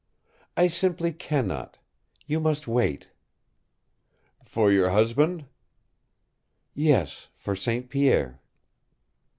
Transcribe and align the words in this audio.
"I 0.57 0.67
simply 0.67 1.13
can 1.13 1.45
not. 1.47 1.77
You 2.25 2.39
must 2.39 2.67
wait." 2.67 3.09
"For 4.43 4.71
your 4.71 4.89
husband?" 4.89 5.45
"Yes, 6.73 7.27
for 7.35 7.55
St. 7.55 7.87
Pierre." 7.87 8.41